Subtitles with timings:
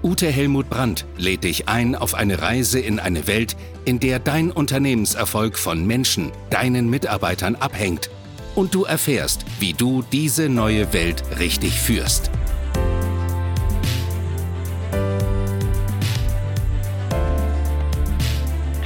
[0.00, 4.52] Ute Helmut Brandt, lädt dich ein auf eine Reise in eine Welt, in der dein
[4.52, 8.08] Unternehmenserfolg von Menschen, deinen Mitarbeitern abhängt
[8.54, 12.30] und du erfährst, wie du diese neue Welt richtig führst.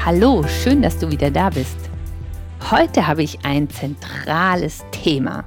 [0.03, 1.77] Hallo, schön, dass du wieder da bist.
[2.71, 5.45] Heute habe ich ein zentrales Thema.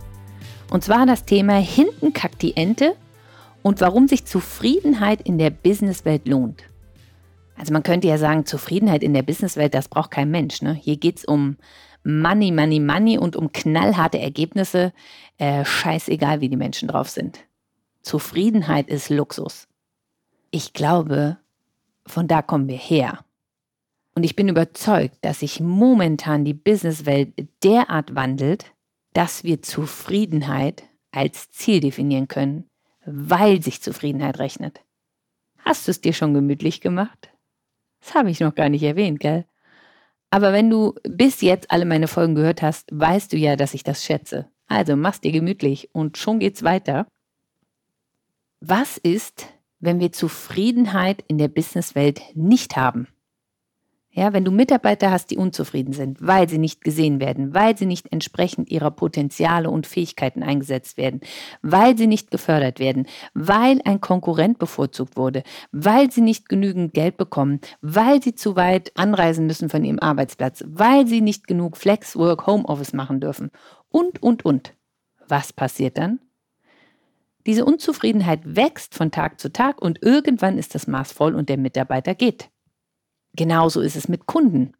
[0.69, 2.95] Und zwar das Thema Hinten kackt die Ente
[3.65, 6.65] und warum sich Zufriedenheit in der Businesswelt lohnt.
[7.57, 10.61] Also man könnte ja sagen, Zufriedenheit in der Businesswelt, das braucht kein Mensch.
[10.61, 10.75] Ne?
[10.75, 11.57] Hier geht es um
[12.03, 14.93] Money, Money, Money und um knallharte Ergebnisse.
[15.39, 17.39] Äh, scheißegal, wie die Menschen drauf sind.
[18.03, 19.67] Zufriedenheit ist Luxus.
[20.51, 21.37] Ich glaube,
[22.05, 23.25] von da kommen wir her.
[24.13, 28.75] Und ich bin überzeugt, dass sich momentan die Businesswelt derart wandelt,
[29.13, 32.69] dass wir Zufriedenheit als Ziel definieren können,
[33.05, 34.81] weil sich Zufriedenheit rechnet.
[35.59, 37.31] Hast du es dir schon gemütlich gemacht?
[37.99, 39.45] Das habe ich noch gar nicht erwähnt, gell?
[40.29, 43.83] Aber wenn du bis jetzt alle meine Folgen gehört hast, weißt du ja, dass ich
[43.83, 44.49] das schätze.
[44.67, 47.07] Also mach's dir gemütlich und schon geht's weiter.
[48.59, 49.47] Was ist,
[49.79, 53.07] wenn wir Zufriedenheit in der Businesswelt nicht haben?
[54.17, 57.85] Ja, wenn du Mitarbeiter hast, die unzufrieden sind, weil sie nicht gesehen werden, weil sie
[57.85, 61.19] nicht entsprechend ihrer Potenziale und Fähigkeiten eingesetzt werden,
[61.61, 65.43] weil sie nicht gefördert werden, weil ein Konkurrent bevorzugt wurde,
[65.73, 70.63] weil sie nicht genügend Geld bekommen, weil sie zu weit anreisen müssen von ihrem Arbeitsplatz,
[70.65, 73.51] weil sie nicht genug Flexwork, Homeoffice machen dürfen
[73.89, 74.73] und, und, und.
[75.27, 76.19] Was passiert dann?
[77.45, 81.57] Diese Unzufriedenheit wächst von Tag zu Tag und irgendwann ist das Maß voll und der
[81.57, 82.49] Mitarbeiter geht.
[83.35, 84.73] Genauso ist es mit Kunden.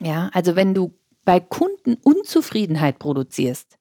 [0.00, 3.78] Ja, also wenn du bei Kunden Unzufriedenheit produzierst,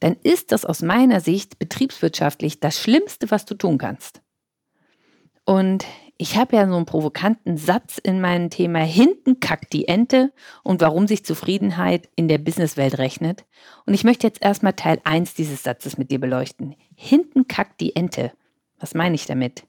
[0.00, 4.22] dann ist das aus meiner Sicht betriebswirtschaftlich das Schlimmste, was du tun kannst.
[5.44, 5.84] Und
[6.16, 10.32] ich habe ja so einen provokanten Satz in meinem Thema Hinten kackt die Ente
[10.62, 13.46] und warum sich Zufriedenheit in der Businesswelt rechnet.
[13.86, 16.76] Und ich möchte jetzt erstmal Teil 1 dieses Satzes mit dir beleuchten.
[16.94, 18.32] Hinten kackt die Ente.
[18.78, 19.64] Was meine ich damit?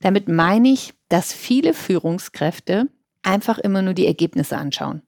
[0.00, 2.88] Damit meine ich, dass viele Führungskräfte
[3.26, 5.02] einfach immer nur die Ergebnisse anschauen.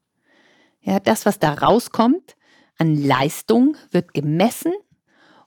[0.80, 2.36] Ja, das, was da rauskommt
[2.78, 4.72] an Leistung, wird gemessen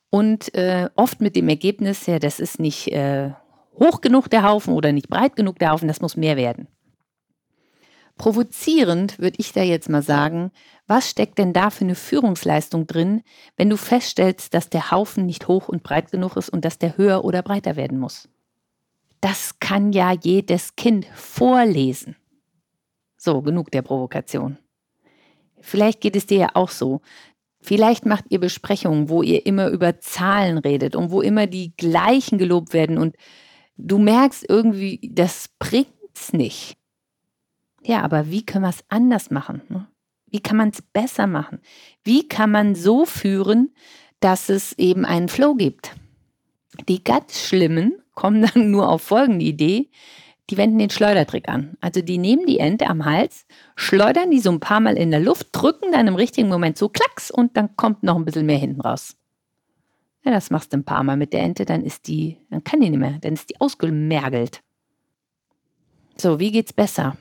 [0.09, 3.32] und äh, oft mit dem Ergebnis, ja, das ist nicht äh,
[3.80, 6.68] hoch genug der Haufen oder nicht breit genug der Haufen, das muss mehr werden.
[8.18, 10.52] Provozierend würde ich da jetzt mal sagen,
[10.86, 13.24] was steckt denn da für eine Führungsleistung drin,
[13.56, 16.98] wenn du feststellst, dass der Haufen nicht hoch und breit genug ist und dass der
[16.98, 18.28] höher oder breiter werden muss?
[19.22, 22.16] Das kann ja jedes Kind vorlesen.
[23.24, 24.58] So, genug der Provokation.
[25.59, 27.02] Vielleicht geht es dir ja auch so.
[27.59, 32.40] Vielleicht macht ihr Besprechungen, wo ihr immer über Zahlen redet und wo immer die gleichen
[32.40, 33.16] gelobt werden und
[33.78, 36.78] du merkst irgendwie, das bringt's nicht.
[37.84, 39.62] Ja, aber wie können wir es anders machen?
[39.70, 39.88] Ne?
[40.26, 41.59] Wie kann man es besser machen?
[42.03, 43.76] Wie kann man so führen,
[44.20, 45.96] dass es eben einen Flow gibt?
[46.90, 49.92] Die ganz Schlimmen kommen dann nur auf folgende Idee
[50.51, 51.78] die wenden den Schleudertrick an.
[51.79, 53.45] Also die nehmen die Ente am Hals,
[53.78, 56.89] schleudern die so ein paar Mal in der Luft, drücken dann im richtigen Moment so
[56.89, 59.16] klacks und dann kommt noch ein bisschen mehr hinten raus.
[60.25, 62.81] Ja, das machst du ein paar Mal mit der Ente, dann ist die, dann kann
[62.81, 64.61] die nicht mehr, dann ist die ausgemergelt.
[66.17, 67.16] So, wie geht's besser?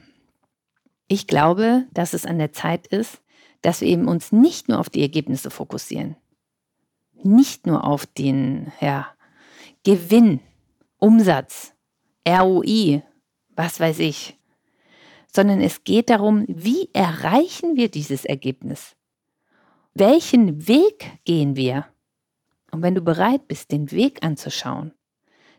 [1.06, 3.22] Ich glaube, dass es an der Zeit ist,
[3.62, 6.16] dass wir eben uns nicht nur auf die Ergebnisse fokussieren.
[7.22, 9.06] Nicht nur auf den ja,
[9.84, 10.40] Gewinn,
[10.98, 11.74] Umsatz,
[12.26, 13.02] ROI,
[13.60, 14.38] was weiß ich,
[15.30, 18.96] sondern es geht darum, wie erreichen wir dieses Ergebnis?
[19.92, 21.84] Welchen Weg gehen wir?
[22.70, 24.94] Und wenn du bereit bist, den Weg anzuschauen,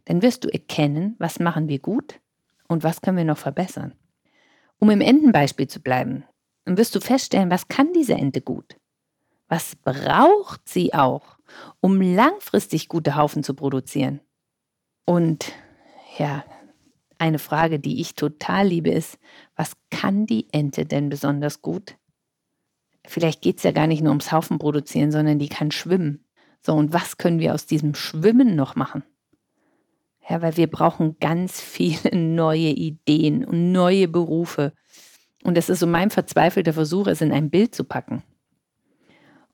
[0.06, 2.20] dann wirst du erkennen, was machen wir gut
[2.68, 3.94] und was können wir noch verbessern.
[4.80, 6.24] Um im Entenbeispiel zu bleiben,
[6.66, 8.78] dann wirst du feststellen, was kann diese Ente gut?
[9.48, 11.38] Was braucht sie auch,
[11.82, 14.22] um langfristig gute Haufen zu produzieren?
[15.06, 15.54] Und
[16.18, 16.44] ja,
[17.22, 19.20] eine Frage, die ich total liebe, ist,
[19.56, 21.96] was kann die Ente denn besonders gut?
[23.06, 26.26] Vielleicht geht es ja gar nicht nur ums Haufen produzieren, sondern die kann schwimmen.
[26.66, 29.04] So, und was können wir aus diesem Schwimmen noch machen?
[30.28, 34.74] Ja, weil wir brauchen ganz viele neue Ideen und neue Berufe.
[35.44, 38.24] Und es ist so mein verzweifelter Versuch, es in ein Bild zu packen.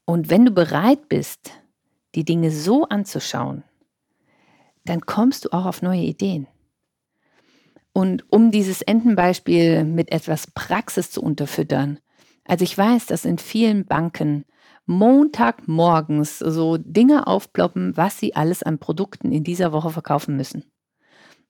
[0.05, 1.51] Und wenn du bereit bist,
[2.15, 3.63] die Dinge so anzuschauen,
[4.85, 6.47] dann kommst du auch auf neue Ideen.
[7.97, 11.97] Und um dieses Entenbeispiel mit etwas Praxis zu unterfüttern,
[12.45, 14.45] also ich weiß, dass in vielen Banken
[14.85, 20.63] Montagmorgens so Dinge aufploppen, was sie alles an Produkten in dieser Woche verkaufen müssen.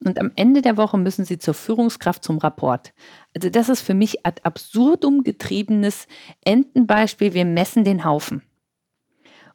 [0.02, 2.94] Und am Ende der Woche müssen sie zur Führungskraft zum Rapport.
[3.36, 6.08] Also das ist für mich ad absurdum getriebenes
[6.46, 7.34] Entenbeispiel.
[7.34, 8.42] Wir messen den Haufen.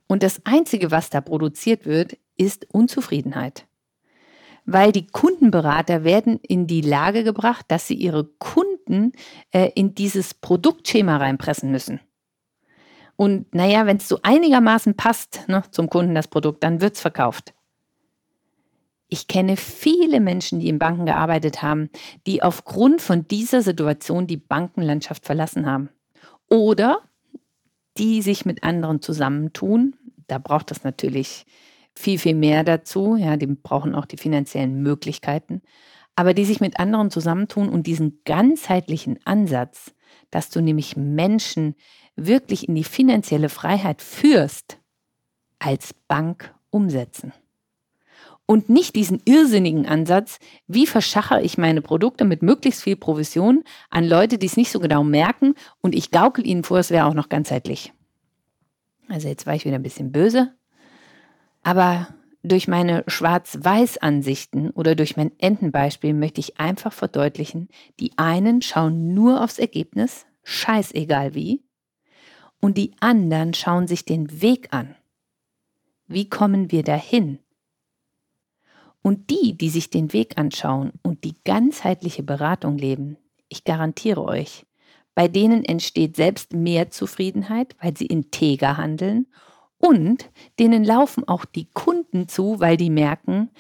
[0.09, 3.67] Und das Einzige, was da produziert wird, ist Unzufriedenheit.
[4.65, 9.13] Weil die Kundenberater werden in die Lage gebracht, dass sie ihre Kunden
[9.51, 12.01] äh, in dieses Produktschema reinpressen müssen.
[13.17, 17.01] Und naja, wenn es so einigermaßen passt ne, zum Kunden das Produkt, dann wird es
[17.01, 17.55] verkauft.
[19.09, 21.91] Ich kenne viele Menschen, die in Banken gearbeitet haben,
[22.27, 25.91] die aufgrund von dieser Situation die Bankenlandschaft verlassen haben.
[26.49, 27.03] Oder
[27.99, 29.97] die sich mit anderen zusammentun.
[30.29, 31.45] Da braucht es natürlich
[31.95, 33.17] viel, viel mehr dazu.
[33.17, 35.63] Ja, die brauchen auch die finanziellen Möglichkeiten.
[36.15, 39.95] Aber die sich mit anderen zusammentun und diesen ganzheitlichen Ansatz,
[40.31, 41.75] dass du nämlich Menschen
[42.17, 44.79] wirklich in die finanzielle Freiheit führst,
[45.59, 47.33] als Bank umsetzen
[48.47, 54.07] und nicht diesen irrsinnigen Ansatz, wie verschachere ich meine Produkte mit möglichst viel Provision an
[54.07, 57.15] Leute, die es nicht so genau merken und ich gaukel ihnen vor, es wäre auch
[57.15, 57.93] noch ganzheitlich.
[59.09, 60.55] Also jetzt war ich wieder ein bisschen böse,
[61.63, 62.09] aber
[62.43, 67.69] durch meine Schwarz-Weiß-Ansichten oder durch mein Entenbeispiel möchte ich einfach verdeutlichen,
[68.01, 71.63] die einen schauen nur aufs Ergebnis, scheißegal wie,
[72.61, 74.97] und die anderen schauen sich den Weg an.
[76.07, 77.39] Wie kommen wir dahin?
[79.03, 83.17] Und die, die sich den Weg anschauen und die ganzheitliche Beratung leben,
[83.49, 84.65] ich garantiere euch,
[85.15, 89.27] bei denen entsteht selbst mehr Zufriedenheit, weil sie integer handeln
[89.85, 90.31] und
[90.61, 93.51] denen laufen auch die Kunden zu, weil die merken,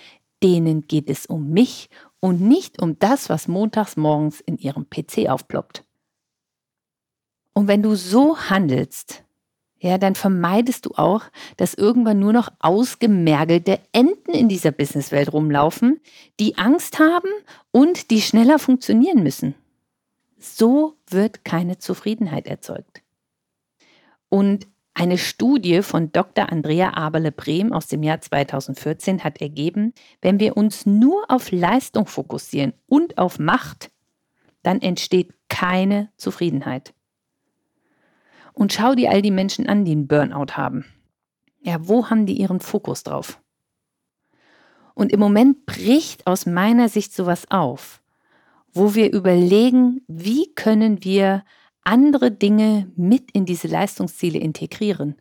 [0.42, 1.90] denen geht es um mich
[2.20, 5.84] und nicht um das, was montags morgens in ihrem PC aufploppt.
[7.54, 9.24] Und wenn du so handelst,
[9.80, 11.24] ja, dann vermeidest du auch,
[11.56, 16.00] dass irgendwann nur noch ausgemergelte Enten in dieser Businesswelt rumlaufen,
[16.38, 17.28] die Angst haben
[17.72, 19.56] und die schneller funktionieren müssen.
[20.38, 23.02] So wird keine Zufriedenheit erzeugt.
[24.28, 26.52] Und eine Studie von Dr.
[26.52, 32.74] Andrea Aberle-Brehm aus dem Jahr 2014 hat ergeben, wenn wir uns nur auf Leistung fokussieren
[32.86, 33.90] und auf Macht,
[34.62, 36.94] dann entsteht keine Zufriedenheit.
[38.52, 40.84] Und schau dir all die Menschen an, die einen Burnout haben.
[41.62, 43.40] Ja, wo haben die ihren Fokus drauf?
[44.94, 48.02] Und im Moment bricht aus meiner Sicht sowas auf,
[48.74, 51.44] wo wir überlegen, wie können wir
[51.84, 55.16] andere Dinge mit in diese Leistungsziele integrieren.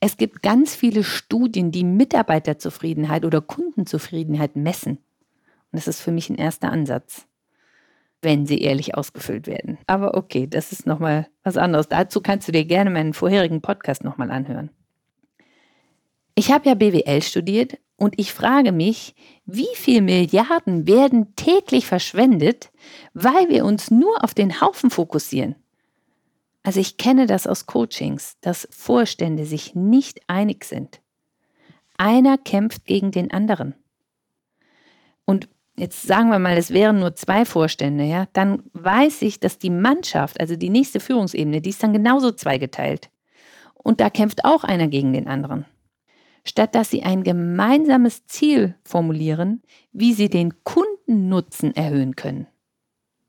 [0.00, 4.98] Es gibt ganz viele Studien, die Mitarbeiterzufriedenheit oder Kundenzufriedenheit messen.
[5.72, 7.26] Und das ist für mich ein erster Ansatz
[8.24, 9.78] wenn sie ehrlich ausgefüllt werden.
[9.86, 11.88] Aber okay, das ist nochmal was anderes.
[11.88, 14.70] Dazu kannst du dir gerne meinen vorherigen Podcast nochmal anhören.
[16.34, 19.14] Ich habe ja BWL studiert und ich frage mich,
[19.44, 22.72] wie viel Milliarden werden täglich verschwendet,
[23.12, 25.54] weil wir uns nur auf den Haufen fokussieren?
[26.64, 31.00] Also ich kenne das aus Coachings, dass Vorstände sich nicht einig sind.
[31.98, 33.74] Einer kämpft gegen den anderen.
[35.26, 39.58] Und jetzt sagen wir mal, es wären nur zwei Vorstände, ja, dann weiß ich, dass
[39.58, 43.10] die Mannschaft, also die nächste Führungsebene, die ist dann genauso zweigeteilt.
[43.74, 45.66] Und da kämpft auch einer gegen den anderen.
[46.46, 49.62] Statt dass sie ein gemeinsames Ziel formulieren,
[49.92, 52.46] wie sie den Kundennutzen erhöhen können.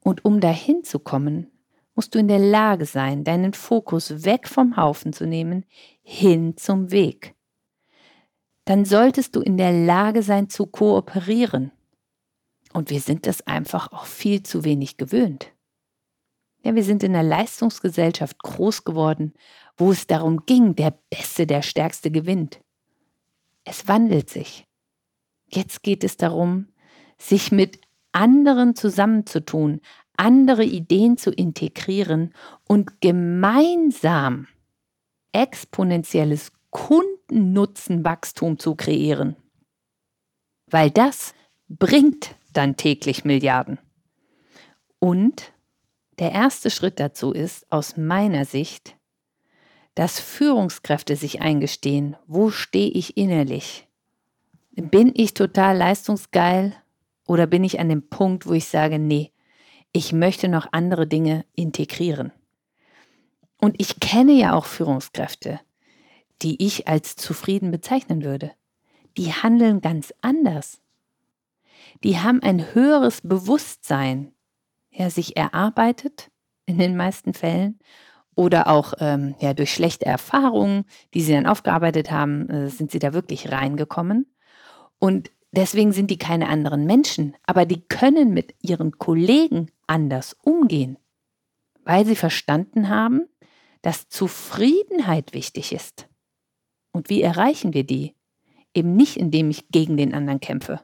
[0.01, 1.51] Und um dahin zu kommen,
[1.95, 5.65] musst du in der Lage sein, deinen Fokus weg vom Haufen zu nehmen,
[6.03, 7.35] hin zum Weg.
[8.65, 11.71] Dann solltest du in der Lage sein zu kooperieren
[12.73, 15.53] und wir sind das einfach auch viel zu wenig gewöhnt.
[16.63, 19.33] Ja, wir sind in einer Leistungsgesellschaft groß geworden,
[19.77, 22.59] wo es darum ging, der Beste, der Stärkste gewinnt.
[23.63, 24.65] Es wandelt sich.
[25.47, 26.67] Jetzt geht es darum,
[27.17, 27.79] sich mit
[28.11, 29.79] anderen zusammenzutun,
[30.17, 32.34] andere Ideen zu integrieren
[32.67, 34.48] und gemeinsam
[35.31, 39.36] exponentielles Kundennutzenwachstum zu kreieren.
[40.67, 41.34] Weil das
[41.67, 43.79] bringt dann täglich Milliarden.
[45.00, 45.53] Und
[46.19, 48.95] der erste Schritt dazu ist aus meiner Sicht,
[49.93, 53.88] dass Führungskräfte sich eingestehen, wo stehe ich innerlich?
[54.72, 56.75] Bin ich total leistungsgeil
[57.27, 59.31] oder bin ich an dem Punkt, wo ich sage, nee,
[59.95, 62.33] ich möchte noch andere Dinge integrieren.
[63.61, 65.61] Und ich kenne ja auch Führungskräfte,
[66.41, 68.51] die ich als zufrieden bezeichnen würde.
[69.15, 70.81] Die handeln ganz anders.
[72.03, 74.33] Die haben ein höheres Bewusstsein,
[74.91, 76.29] ja, sich erarbeitet
[76.65, 77.79] in den meisten Fällen
[78.35, 80.83] oder auch ähm, ja, durch schlechte Erfahrungen,
[81.13, 84.25] die sie dann aufgearbeitet haben, äh, sind sie da wirklich reingekommen.
[84.99, 90.97] Und deswegen sind die keine anderen Menschen, aber die können mit ihren Kollegen anders umgehen,
[91.83, 93.27] weil sie verstanden haben,
[93.81, 96.07] dass Zufriedenheit wichtig ist.
[96.91, 98.15] Und wie erreichen wir die?
[98.74, 100.81] Eben nicht, indem ich gegen den anderen kämpfe,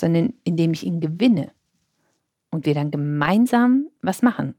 [0.00, 1.52] sondern indem ich ihn gewinne
[2.50, 4.54] und wir dann gemeinsam was machen.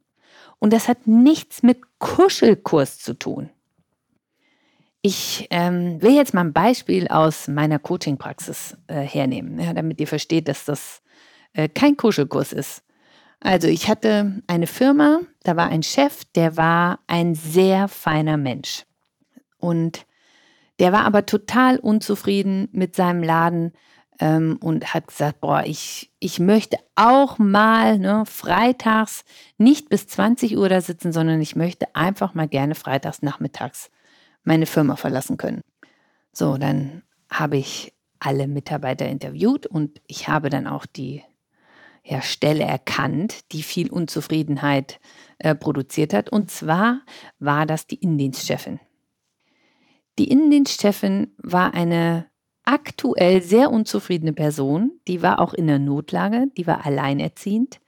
[0.59, 3.49] Und das hat nichts mit Kuschelkurs zu tun.
[5.01, 10.07] Ich ähm, will jetzt mal ein Beispiel aus meiner Coaching-Praxis äh, hernehmen, ja, damit ihr
[10.07, 11.01] versteht, dass das
[11.53, 12.83] äh, kein Kuschelkurs ist.
[13.39, 18.85] Also ich hatte eine Firma, da war ein Chef, der war ein sehr feiner Mensch.
[19.57, 20.05] Und
[20.79, 23.71] der war aber total unzufrieden mit seinem Laden
[24.19, 29.23] ähm, und hat gesagt, boah, ich, ich möchte auch mal ne, freitags
[29.57, 33.91] nicht bis 20 Uhr da sitzen, sondern ich möchte einfach mal gerne freitags nachmittags
[34.43, 35.61] meine Firma verlassen können.
[36.31, 41.23] So, dann habe ich alle Mitarbeiter interviewt und ich habe dann auch die
[42.03, 44.99] ja, Stelle erkannt, die viel Unzufriedenheit
[45.37, 46.31] äh, produziert hat.
[46.31, 47.01] Und zwar
[47.39, 48.79] war das die Innendienstchefin.
[50.17, 52.25] Die Innendienstchefin war eine
[52.63, 54.99] aktuell sehr unzufriedene Person.
[55.07, 57.79] Die war auch in der Notlage, die war alleinerziehend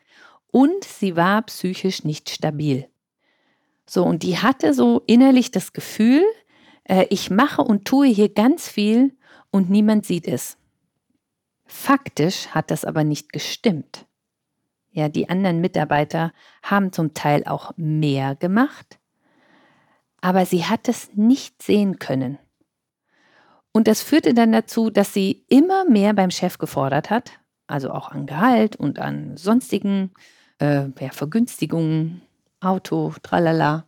[0.47, 2.87] und sie war psychisch nicht stabil.
[3.93, 6.23] So, und die hatte so innerlich das Gefühl,
[6.85, 9.17] äh, ich mache und tue hier ganz viel
[9.49, 10.57] und niemand sieht es.
[11.65, 14.05] Faktisch hat das aber nicht gestimmt.
[14.91, 16.31] Ja, die anderen Mitarbeiter
[16.63, 18.97] haben zum Teil auch mehr gemacht,
[20.21, 22.39] aber sie hat es nicht sehen können.
[23.73, 27.33] Und das führte dann dazu, dass sie immer mehr beim Chef gefordert hat,
[27.67, 30.13] also auch an Gehalt und an sonstigen
[30.59, 32.21] äh, ja, Vergünstigungen,
[32.61, 33.85] Auto, tralala.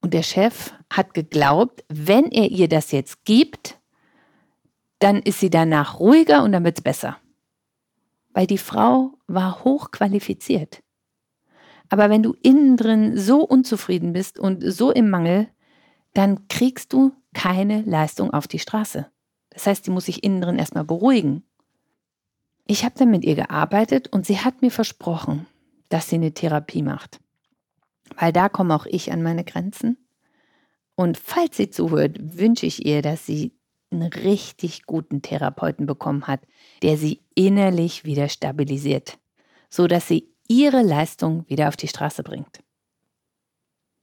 [0.00, 3.78] Und der Chef hat geglaubt, wenn er ihr das jetzt gibt,
[4.98, 7.16] dann ist sie danach ruhiger und dann wird es besser.
[8.32, 10.82] Weil die Frau war hochqualifiziert.
[11.88, 15.48] Aber wenn du innen drin so unzufrieden bist und so im Mangel,
[16.14, 19.10] dann kriegst du keine Leistung auf die Straße.
[19.50, 21.44] Das heißt, sie muss sich innen drin erstmal beruhigen.
[22.66, 25.46] Ich habe dann mit ihr gearbeitet und sie hat mir versprochen,
[25.88, 27.21] dass sie eine Therapie macht.
[28.16, 29.96] Weil da komme auch ich an meine Grenzen.
[30.94, 33.52] Und falls sie zuhört, wünsche ich ihr, dass sie
[33.90, 36.40] einen richtig guten Therapeuten bekommen hat,
[36.82, 39.18] der sie innerlich wieder stabilisiert,
[39.68, 42.62] so dass sie ihre Leistung wieder auf die Straße bringt.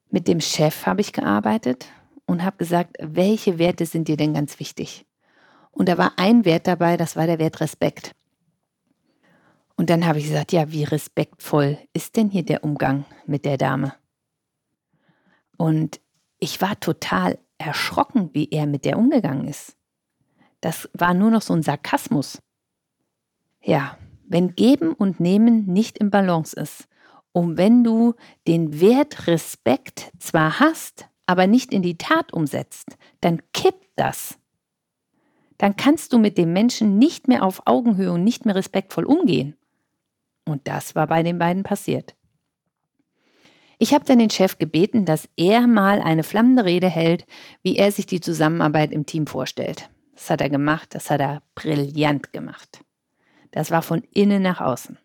[0.09, 1.85] Mit dem Chef habe ich gearbeitet
[2.25, 5.05] und habe gesagt, welche Werte sind dir denn ganz wichtig?
[5.71, 8.15] Und da war ein Wert dabei, das war der Wert Respekt.
[9.79, 13.57] Und dann habe ich gesagt, ja, wie respektvoll ist denn hier der Umgang mit der
[13.57, 13.93] Dame?
[15.55, 16.01] Und
[16.37, 19.77] ich war total erschrocken, wie er mit der umgegangen ist.
[20.59, 22.41] Das war nur noch so ein Sarkasmus.
[23.63, 26.89] Ja, wenn Geben und Nehmen nicht im Balance ist
[27.31, 28.15] und wenn du
[28.49, 34.37] den Wert Respekt zwar hast, aber nicht in die Tat umsetzt, dann kippt das.
[35.57, 39.55] Dann kannst du mit dem Menschen nicht mehr auf Augenhöhe und nicht mehr respektvoll umgehen.
[40.49, 42.15] Und das war bei den beiden passiert.
[43.77, 47.25] Ich habe dann den Chef gebeten, dass er mal eine flammende Rede hält,
[47.63, 49.89] wie er sich die Zusammenarbeit im Team vorstellt.
[50.13, 52.81] Das hat er gemacht, das hat er brillant gemacht.
[53.51, 54.97] Das war von innen nach außen.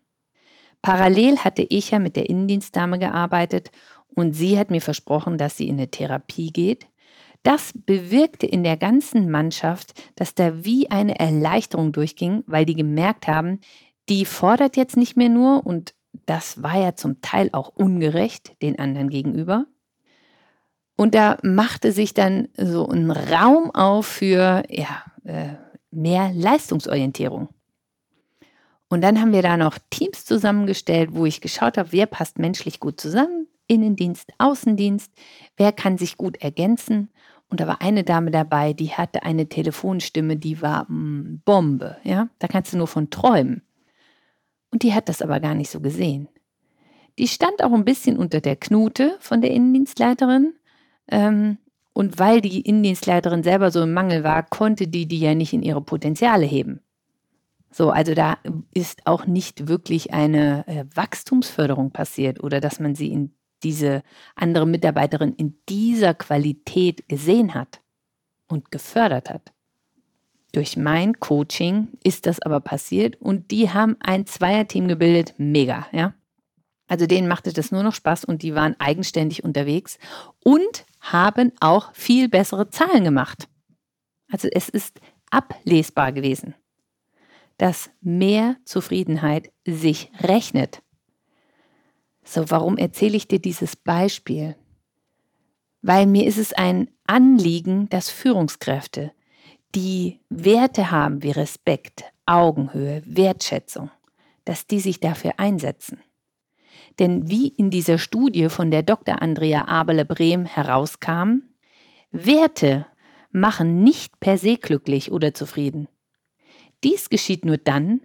[0.82, 3.70] Parallel hatte ich ja mit der Innendienstdame gearbeitet
[4.08, 6.86] und sie hat mir versprochen, dass sie in eine Therapie geht.
[7.44, 13.28] Das bewirkte in der ganzen Mannschaft, dass da wie eine Erleichterung durchging, weil die gemerkt
[13.28, 13.60] haben,
[14.08, 15.94] die fordert jetzt nicht mehr nur und
[16.26, 19.66] das war ja zum Teil auch ungerecht den anderen gegenüber.
[20.96, 25.54] Und da machte sich dann so ein Raum auf für ja, äh,
[25.90, 27.48] mehr Leistungsorientierung.
[28.88, 32.78] Und dann haben wir da noch Teams zusammengestellt, wo ich geschaut habe, wer passt menschlich
[32.78, 35.10] gut zusammen, Innendienst, Außendienst,
[35.56, 37.10] wer kann sich gut ergänzen.
[37.48, 41.96] Und da war eine Dame dabei, die hatte eine Telefonstimme, die war mh, mm, Bombe,
[42.04, 43.62] ja, da kannst du nur von träumen.
[44.74, 46.26] Und die hat das aber gar nicht so gesehen.
[47.16, 50.54] Die stand auch ein bisschen unter der Knute von der Innendienstleiterin.
[51.06, 51.58] Ähm,
[51.92, 55.62] und weil die Innendienstleiterin selber so im Mangel war, konnte die die ja nicht in
[55.62, 56.80] ihre Potenziale heben.
[57.70, 58.38] So, also da
[58.74, 64.02] ist auch nicht wirklich eine äh, Wachstumsförderung passiert oder dass man sie in diese
[64.34, 67.80] andere Mitarbeiterin in dieser Qualität gesehen hat
[68.48, 69.53] und gefördert hat.
[70.54, 75.34] Durch mein Coaching ist das aber passiert und die haben ein Zweierteam gebildet.
[75.36, 76.14] Mega, ja.
[76.86, 79.98] Also denen machte das nur noch Spaß und die waren eigenständig unterwegs
[80.44, 83.48] und haben auch viel bessere Zahlen gemacht.
[84.30, 86.54] Also es ist ablesbar gewesen,
[87.58, 90.82] dass mehr Zufriedenheit sich rechnet.
[92.22, 94.54] So, warum erzähle ich dir dieses Beispiel?
[95.82, 99.10] Weil mir ist es ein Anliegen, dass Führungskräfte,
[99.74, 103.90] die Werte haben wie Respekt, Augenhöhe, Wertschätzung,
[104.44, 106.00] dass die sich dafür einsetzen.
[106.98, 109.20] Denn wie in dieser Studie von der Dr.
[109.20, 111.42] Andrea Abele-Brehm herauskam,
[112.12, 112.86] Werte
[113.32, 115.88] machen nicht per se glücklich oder zufrieden.
[116.84, 118.00] Dies geschieht nur dann,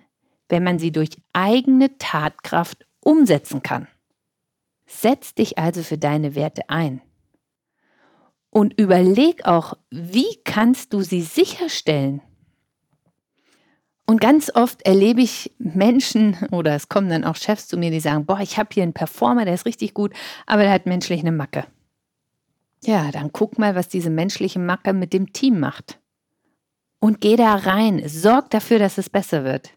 [0.47, 3.87] wenn man sie durch eigene Tatkraft umsetzen kann.
[4.87, 7.01] Setz dich also für deine Werte ein.
[8.59, 12.21] Und überleg auch, wie kannst du sie sicherstellen?
[14.05, 18.01] Und ganz oft erlebe ich Menschen oder es kommen dann auch Chefs zu mir, die
[18.01, 20.13] sagen, boah, ich habe hier einen Performer, der ist richtig gut,
[20.45, 21.67] aber der hat menschlich eine Macke.
[22.83, 26.01] Ja, dann guck mal, was diese menschliche Macke mit dem Team macht.
[26.99, 29.69] Und geh da rein, sorg dafür, dass es besser wird.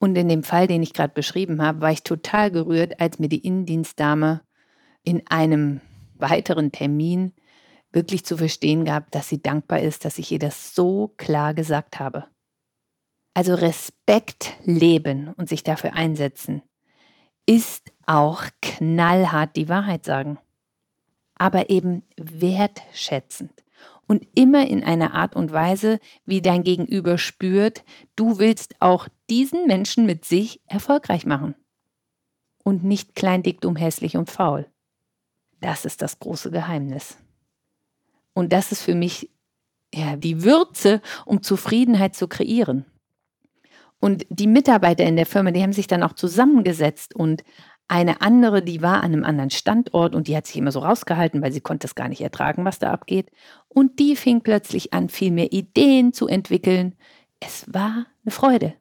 [0.00, 3.28] Und in dem Fall, den ich gerade beschrieben habe, war ich total gerührt, als mir
[3.28, 4.40] die Innendienstdame
[5.04, 5.80] in einem
[6.16, 7.34] weiteren Termin
[7.94, 11.98] wirklich zu verstehen gab, dass sie dankbar ist, dass ich ihr das so klar gesagt
[12.00, 12.26] habe.
[13.34, 16.62] Also Respekt leben und sich dafür einsetzen,
[17.46, 20.38] ist auch knallhart die Wahrheit sagen.
[21.36, 23.64] Aber eben wertschätzend
[24.06, 27.84] und immer in einer Art und Weise, wie dein Gegenüber spürt,
[28.16, 31.54] du willst auch diesen Menschen mit sich erfolgreich machen.
[32.62, 34.66] Und nicht klein, dick, dumm, hässlich und faul.
[35.60, 37.18] Das ist das große Geheimnis.
[38.34, 39.30] Und das ist für mich
[39.94, 42.84] ja, die Würze, um Zufriedenheit zu kreieren.
[44.00, 47.42] Und die Mitarbeiter in der Firma, die haben sich dann auch zusammengesetzt und
[47.86, 51.42] eine andere, die war an einem anderen Standort und die hat sich immer so rausgehalten,
[51.42, 53.30] weil sie konnte es gar nicht ertragen, was da abgeht.
[53.68, 56.94] Und die fing plötzlich an, viel mehr Ideen zu entwickeln.
[57.40, 58.74] Es war eine Freude.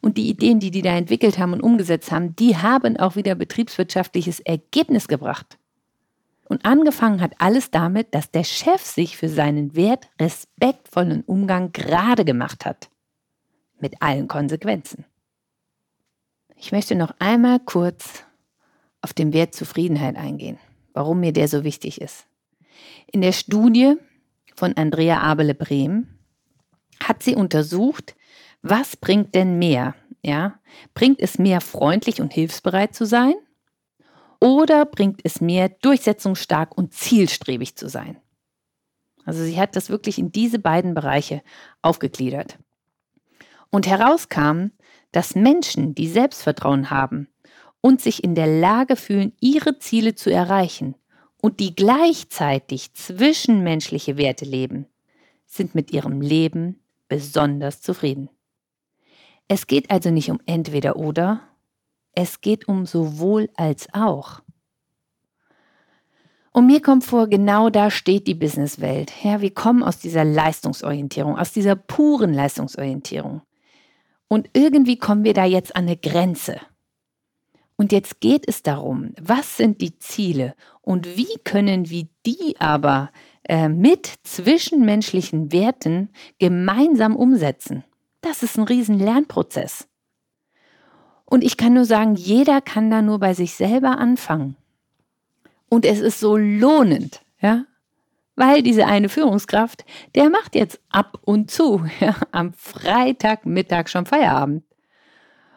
[0.00, 3.34] Und die Ideen, die die da entwickelt haben und umgesetzt haben, die haben auch wieder
[3.34, 5.58] betriebswirtschaftliches Ergebnis gebracht.
[6.48, 12.24] Und angefangen hat alles damit, dass der Chef sich für seinen Wert respektvollen Umgang gerade
[12.24, 12.88] gemacht hat
[13.78, 15.04] mit allen Konsequenzen.
[16.56, 18.24] Ich möchte noch einmal kurz
[19.02, 20.58] auf den Wert Zufriedenheit eingehen,
[20.94, 22.26] warum mir der so wichtig ist.
[23.12, 23.96] In der Studie
[24.56, 26.08] von Andrea Abele-Brehm
[27.02, 28.16] hat sie untersucht,
[28.62, 29.94] was bringt denn mehr?
[30.24, 30.58] Ja,
[30.94, 33.34] bringt es mehr freundlich und hilfsbereit zu sein?
[34.40, 38.20] Oder bringt es mehr durchsetzungsstark und zielstrebig zu sein?
[39.24, 41.42] Also sie hat das wirklich in diese beiden Bereiche
[41.82, 42.58] aufgegliedert.
[43.70, 44.70] Und herauskam,
[45.12, 47.28] dass Menschen, die Selbstvertrauen haben
[47.80, 50.94] und sich in der Lage fühlen, ihre Ziele zu erreichen
[51.40, 54.86] und die gleichzeitig zwischenmenschliche Werte leben,
[55.46, 58.28] sind mit ihrem Leben besonders zufrieden.
[59.48, 61.47] Es geht also nicht um entweder oder,
[62.18, 64.42] es geht um sowohl als auch.
[66.50, 69.12] Und mir kommt vor, genau da steht die Businesswelt.
[69.22, 73.42] Ja, wir kommen aus dieser Leistungsorientierung, aus dieser puren Leistungsorientierung.
[74.26, 76.60] Und irgendwie kommen wir da jetzt an eine Grenze.
[77.76, 83.12] Und jetzt geht es darum, was sind die Ziele und wie können wir die aber
[83.44, 86.08] äh, mit zwischenmenschlichen Werten
[86.40, 87.84] gemeinsam umsetzen.
[88.22, 89.86] Das ist ein riesen Lernprozess.
[91.30, 94.56] Und ich kann nur sagen, jeder kann da nur bei sich selber anfangen.
[95.68, 97.66] Und es ist so lohnend, ja,
[98.34, 104.64] weil diese eine Führungskraft, der macht jetzt ab und zu ja, am Freitagmittag schon Feierabend.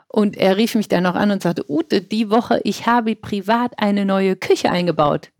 [0.09, 3.71] Und er rief mich dann noch an und sagte, Ute, die Woche, ich habe privat
[3.77, 5.31] eine neue Küche eingebaut.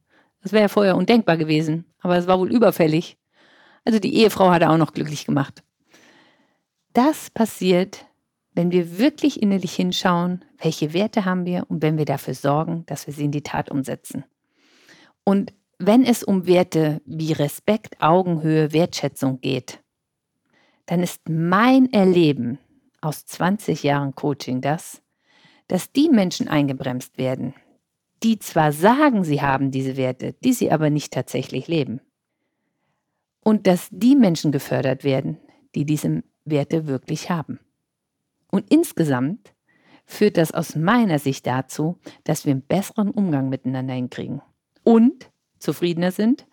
[0.44, 3.18] Das wäre ja vorher undenkbar gewesen, aber es war wohl überfällig.
[3.84, 5.62] Also die Ehefrau hat er auch noch glücklich gemacht.
[6.94, 8.06] Das passiert,
[8.54, 13.08] wenn wir wirklich innerlich hinschauen, welche Werte haben wir und wenn wir dafür sorgen, dass
[13.08, 14.26] wir sie in die Tat umsetzen.
[15.24, 19.82] Und wenn es um Werte wie Respekt, Augenhöhe, Wertschätzung geht,
[20.86, 22.60] dann ist mein Erleben
[23.00, 25.02] aus 20 Jahren Coaching das,
[25.68, 27.54] dass die Menschen eingebremst werden,
[28.24, 32.02] die zwar sagen, sie haben diese Werte, die sie aber nicht tatsächlich leben.
[33.44, 35.38] Und dass die Menschen gefördert werden,
[35.74, 37.60] die diese Werte wirklich haben.
[38.52, 39.54] Und insgesamt
[40.06, 44.42] führt das aus meiner Sicht dazu, dass wir einen besseren Umgang miteinander hinkriegen
[44.84, 46.46] und zufriedener sind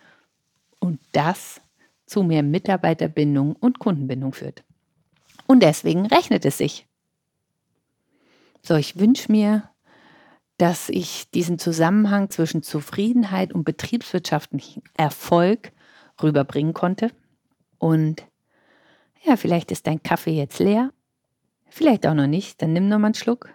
[0.79, 1.61] und das
[2.07, 4.65] zu mehr Mitarbeiterbindung und Kundenbindung führt.
[5.47, 6.87] Und deswegen rechnet es sich.
[8.63, 9.71] So, ich wünsche mir,
[10.57, 15.73] dass ich diesen Zusammenhang zwischen Zufriedenheit und betriebswirtschaftlichem Erfolg
[16.23, 17.11] rüberbringen konnte.
[17.79, 18.27] Und
[19.23, 20.93] ja, vielleicht ist dein Kaffee jetzt leer,
[21.71, 23.51] vielleicht auch noch nicht, dann nimm noch mal einen Schluck.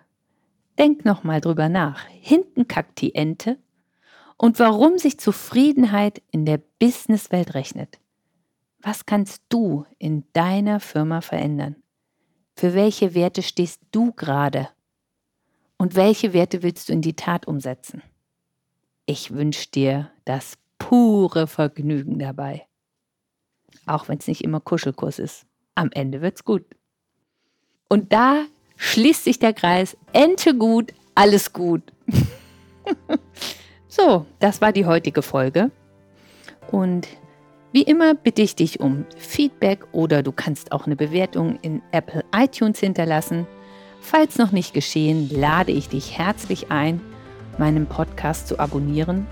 [0.77, 2.05] Denk noch mal drüber nach.
[2.07, 3.57] Hinten kackt die Ente
[4.37, 7.99] und warum sich Zufriedenheit in der Businesswelt rechnet.
[8.79, 11.77] Was kannst du in deiner Firma verändern?
[12.55, 14.69] Für welche Werte stehst du gerade?
[15.77, 18.01] Und welche Werte willst du in die Tat umsetzen?
[19.05, 22.67] Ich wünsche dir das pure Vergnügen dabei.
[23.85, 25.45] Auch wenn es nicht immer Kuschelkurs ist.
[25.75, 26.65] Am Ende wird's gut.
[27.93, 28.45] Und da
[28.77, 29.95] schließt sich der Kreis.
[30.13, 31.83] Ente gut, alles gut.
[33.87, 35.69] so, das war die heutige Folge.
[36.71, 37.07] Und
[37.71, 42.25] wie immer bitte ich dich um Feedback oder du kannst auch eine Bewertung in Apple
[42.35, 43.45] iTunes hinterlassen.
[44.01, 46.99] Falls noch nicht geschehen, lade ich dich herzlich ein,
[47.59, 49.27] meinen Podcast zu abonnieren.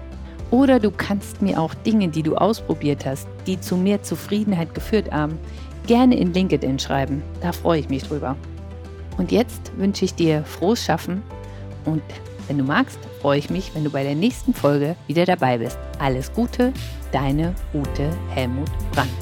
[0.52, 5.12] Oder du kannst mir auch Dinge, die du ausprobiert hast, die zu mehr Zufriedenheit geführt
[5.12, 5.40] haben,
[5.88, 7.24] gerne in LinkedIn schreiben.
[7.42, 8.38] Da freue ich mich drüber.
[9.18, 11.24] Und jetzt wünsche ich dir frohes Schaffen
[11.86, 12.02] und
[12.48, 15.78] wenn du magst, freue ich mich, wenn du bei der nächsten Folge wieder dabei bist.
[16.00, 16.74] Alles Gute,
[17.12, 19.21] deine Ute Helmut Brandt.